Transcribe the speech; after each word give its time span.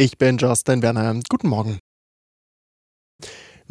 Ich 0.00 0.16
bin 0.16 0.38
Justin 0.38 0.80
Werner. 0.80 1.20
Guten 1.28 1.48
Morgen. 1.48 1.78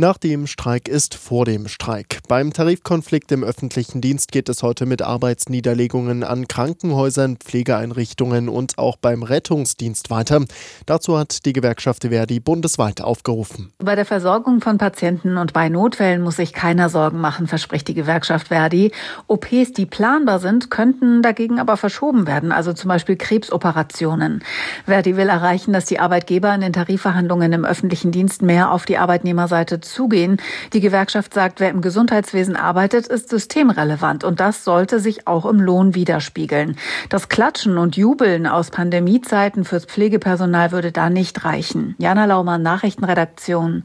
Nach 0.02 0.18
dem 0.18 0.48
Streik 0.48 0.88
ist 0.88 1.13
vor 1.13 1.44
dem 1.44 1.68
Streik. 1.68 2.20
Beim 2.29 2.54
Tarifkonflikt 2.54 3.34
im 3.34 3.44
öffentlichen 3.44 4.00
Dienst 4.00 4.32
geht 4.32 4.48
es 4.48 4.64
heute 4.64 4.86
mit 4.86 5.02
Arbeitsniederlegungen 5.02 6.23
an 6.23 6.48
Krankenhäusern, 6.48 7.36
Pflegeeinrichtungen 7.36 8.48
und 8.48 8.77
auch 8.77 8.96
beim 8.96 9.23
Rettungsdienst 9.23 10.09
weiter. 10.09 10.46
Dazu 10.86 11.20
hat 11.20 11.46
die 11.46 11.52
Gewerkschaft 11.52 12.04
Verdi 12.04 12.39
bundesweit 12.39 13.02
aufgerufen. 13.02 13.73
Bei 13.80 13.96
der 13.96 14.05
Versorgung 14.05 14.62
von 14.62 14.77
Patienten 14.77 15.36
und 15.36 15.52
bei 15.52 15.68
Notfällen 15.68 16.21
muss 16.21 16.38
sich 16.38 16.54
keiner 16.54 16.88
Sorgen 16.88 17.20
machen, 17.20 17.47
verspricht 17.47 17.89
die 17.89 17.93
Gewerkschaft 17.93 18.47
Verdi. 18.47 18.93
OPs, 19.27 19.73
die 19.73 19.86
planbar 19.86 20.39
sind, 20.39 20.71
könnten 20.71 21.21
dagegen 21.21 21.59
aber 21.59 21.75
verschoben 21.75 22.25
werden, 22.25 22.54
also 22.54 22.71
zum 22.71 22.88
Beispiel 22.88 23.18
Krebsoperationen. 23.18 24.45
Verdi 24.86 25.18
will 25.18 25.27
erreichen, 25.27 25.73
dass 25.73 25.84
die 25.84 26.00
Arbeitgeber 26.00 26.55
in 26.55 26.61
den 26.61 26.71
Tarifverhandlungen 26.71 27.52
im 27.52 27.66
öffentlichen 27.66 28.13
Dienst 28.13 28.42
mehr 28.42 28.71
auf 28.71 28.86
die 28.86 28.97
Arbeitnehmerseite 28.97 29.89
zugehen. 29.89 30.38
Die 30.74 30.79
Gewerkschaft 30.79 31.34
sagt, 31.34 31.60
wer 31.60 31.70
im 31.70 31.82
Gesundheitswesen 31.82 32.56
arbeitet, 32.56 33.08
ist 33.08 33.30
systemrelevant 33.30 34.23
und 34.23 34.39
das 34.39 34.64
sollte 34.64 35.00
sich 35.00 35.28
auch 35.28 35.45
im 35.45 35.59
Lohn 35.59 35.95
widerspiegeln. 35.95 36.78
Das 37.09 37.30
Klatschen 37.30 37.78
und 37.78 37.97
Jubeln 37.97 38.47
aus 38.47 38.72
Pandemiezeiten 38.72 39.66
fürs 39.66 39.86
Pflegepersonal 39.86 40.72
würde 40.72 40.92
da 40.92 41.09
nicht 41.09 41.45
reichen. 41.45 41.95
Jana 41.97 42.25
Laumann, 42.25 42.61
Nachrichtenredaktion. 42.61 43.83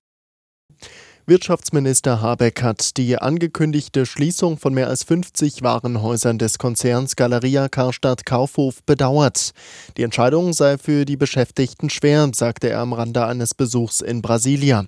Wirtschaftsminister 1.26 2.20
Habeck 2.20 2.62
hat 2.62 2.98
die 2.98 3.16
angekündigte 3.16 4.04
Schließung 4.04 4.58
von 4.58 4.74
mehr 4.74 4.88
als 4.88 5.04
50 5.04 5.62
Warenhäusern 5.62 6.36
des 6.36 6.58
Konzerns 6.58 7.16
Galeria 7.16 7.70
Karstadt 7.70 8.26
Kaufhof 8.26 8.82
bedauert. 8.82 9.52
Die 9.96 10.02
Entscheidung 10.02 10.52
sei 10.52 10.76
für 10.76 11.06
die 11.06 11.16
Beschäftigten 11.16 11.88
schwer, 11.88 12.30
sagte 12.34 12.68
er 12.68 12.80
am 12.80 12.92
Rande 12.92 13.24
eines 13.24 13.54
Besuchs 13.54 14.02
in 14.02 14.20
Brasilia. 14.20 14.84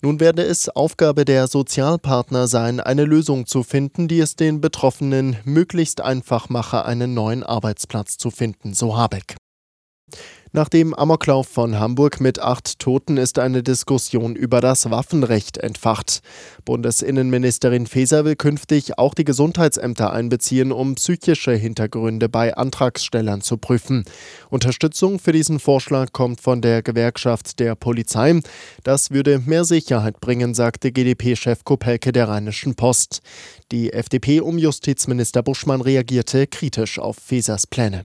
Nun 0.00 0.20
werde 0.20 0.44
es 0.44 0.68
Aufgabe 0.68 1.24
der 1.24 1.48
Sozialpartner 1.48 2.46
sein, 2.46 2.78
eine 2.78 3.04
Lösung 3.04 3.46
zu 3.46 3.64
finden, 3.64 4.06
die 4.06 4.20
es 4.20 4.36
den 4.36 4.60
Betroffenen 4.60 5.38
möglichst 5.42 6.02
einfach 6.02 6.48
mache, 6.48 6.84
einen 6.84 7.14
neuen 7.14 7.42
Arbeitsplatz 7.42 8.16
zu 8.16 8.30
finden, 8.30 8.74
so 8.74 8.96
Habeck. 8.96 9.34
Nach 10.52 10.68
dem 10.68 10.94
Amoklauf 10.94 11.46
von 11.46 11.78
Hamburg 11.78 12.20
mit 12.20 12.40
acht 12.40 12.80
Toten 12.80 13.18
ist 13.18 13.38
eine 13.38 13.62
Diskussion 13.62 14.34
über 14.34 14.60
das 14.60 14.90
Waffenrecht 14.90 15.58
entfacht. 15.58 16.22
Bundesinnenministerin 16.64 17.86
Faeser 17.86 18.24
will 18.24 18.34
künftig 18.34 18.98
auch 18.98 19.14
die 19.14 19.22
Gesundheitsämter 19.22 20.12
einbeziehen, 20.12 20.72
um 20.72 20.96
psychische 20.96 21.52
Hintergründe 21.52 22.28
bei 22.28 22.56
Antragstellern 22.56 23.42
zu 23.42 23.58
prüfen. 23.58 24.04
Unterstützung 24.48 25.20
für 25.20 25.30
diesen 25.30 25.60
Vorschlag 25.60 26.10
kommt 26.10 26.40
von 26.40 26.60
der 26.60 26.82
Gewerkschaft 26.82 27.60
der 27.60 27.76
Polizei. 27.76 28.40
Das 28.82 29.12
würde 29.12 29.38
mehr 29.38 29.64
Sicherheit 29.64 30.20
bringen, 30.20 30.54
sagte 30.54 30.90
GdP-Chef 30.90 31.62
Kopelke 31.62 32.10
der 32.10 32.26
Rheinischen 32.26 32.74
Post. 32.74 33.20
Die 33.70 33.92
FDP 33.92 34.40
um 34.40 34.58
Justizminister 34.58 35.44
Buschmann 35.44 35.80
reagierte 35.80 36.48
kritisch 36.48 36.98
auf 36.98 37.18
Fesers 37.18 37.68
Pläne. 37.68 38.02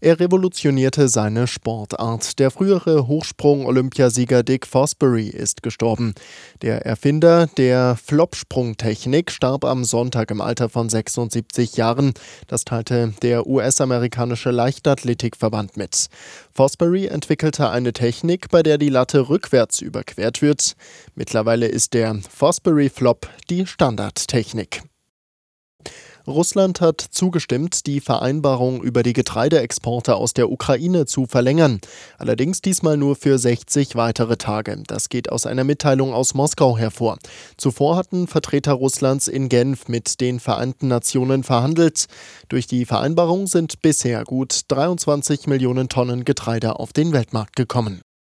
Er 0.00 0.20
revolutionierte 0.20 1.08
seine 1.08 1.46
Sportart. 1.46 2.38
Der 2.38 2.50
frühere 2.50 3.06
Hochsprung-Olympiasieger 3.06 4.42
Dick 4.42 4.66
Fosbury 4.66 5.28
ist 5.28 5.62
gestorben. 5.62 6.14
Der 6.62 6.84
Erfinder 6.84 7.46
der 7.56 7.96
Flopsprungtechnik 7.96 9.30
starb 9.30 9.64
am 9.64 9.84
Sonntag 9.84 10.30
im 10.30 10.40
Alter 10.40 10.68
von 10.68 10.88
76 10.88 11.76
Jahren. 11.76 12.12
Das 12.46 12.64
teilte 12.64 13.14
der 13.22 13.46
US-amerikanische 13.46 14.50
Leichtathletikverband 14.50 15.76
mit. 15.76 16.06
Fosbury 16.52 17.06
entwickelte 17.06 17.70
eine 17.70 17.92
Technik, 17.92 18.50
bei 18.50 18.62
der 18.62 18.78
die 18.78 18.90
Latte 18.90 19.28
rückwärts 19.28 19.80
überquert 19.80 20.42
wird. 20.42 20.74
Mittlerweile 21.14 21.66
ist 21.66 21.94
der 21.94 22.18
Fosbury 22.28 22.90
Flop 22.90 23.28
die 23.48 23.66
Standardtechnik. 23.66 24.82
Russland 26.26 26.80
hat 26.80 27.00
zugestimmt, 27.00 27.86
die 27.86 28.00
Vereinbarung 28.00 28.82
über 28.82 29.02
die 29.02 29.12
Getreideexporte 29.12 30.16
aus 30.16 30.34
der 30.34 30.50
Ukraine 30.50 31.06
zu 31.06 31.26
verlängern. 31.26 31.80
Allerdings 32.18 32.60
diesmal 32.60 32.96
nur 32.96 33.16
für 33.16 33.38
60 33.38 33.94
weitere 33.94 34.36
Tage. 34.36 34.82
Das 34.86 35.08
geht 35.08 35.30
aus 35.30 35.46
einer 35.46 35.64
Mitteilung 35.64 36.12
aus 36.12 36.34
Moskau 36.34 36.76
hervor. 36.76 37.18
Zuvor 37.56 37.96
hatten 37.96 38.26
Vertreter 38.26 38.72
Russlands 38.72 39.28
in 39.28 39.48
Genf 39.48 39.88
mit 39.88 40.20
den 40.20 40.40
Vereinten 40.40 40.88
Nationen 40.88 41.44
verhandelt. 41.44 42.06
Durch 42.48 42.66
die 42.66 42.84
Vereinbarung 42.84 43.46
sind 43.46 43.80
bisher 43.82 44.24
gut 44.24 44.62
23 44.68 45.46
Millionen 45.46 45.88
Tonnen 45.88 46.24
Getreide 46.24 46.80
auf 46.80 46.92
den 46.92 47.12
Weltmarkt 47.12 47.56
gekommen. 47.56 48.00